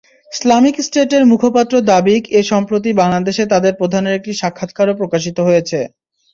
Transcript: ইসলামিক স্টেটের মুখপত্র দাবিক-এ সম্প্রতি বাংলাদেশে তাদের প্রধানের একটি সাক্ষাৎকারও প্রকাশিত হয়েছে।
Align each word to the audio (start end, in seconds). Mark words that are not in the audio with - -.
ইসলামিক 0.31 0.75
স্টেটের 0.81 1.23
মুখপত্র 1.31 1.73
দাবিক-এ 1.91 2.41
সম্প্রতি 2.51 2.89
বাংলাদেশে 3.01 3.43
তাদের 3.53 3.73
প্রধানের 3.79 4.17
একটি 4.19 4.31
সাক্ষাৎকারও 4.41 4.99
প্রকাশিত 5.01 5.37
হয়েছে। 5.47 5.79